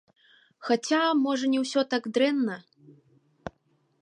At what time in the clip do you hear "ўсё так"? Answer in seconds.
1.65-2.03